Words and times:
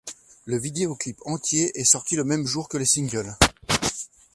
Le 0.45 0.57
vidéoclip 0.57 1.19
entier 1.27 1.79
est 1.79 1.83
sorti 1.85 2.15
le 2.15 2.23
même 2.23 2.47
jour 2.47 2.67
que 2.67 2.77
le 2.77 2.85
single. 2.85 3.37